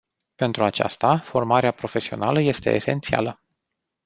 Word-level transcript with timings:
Pentru 0.35 0.63
aceasta, 0.63 1.17
formarea 1.17 1.71
profesională 1.71 2.41
este 2.41 2.69
esențială. 2.73 3.41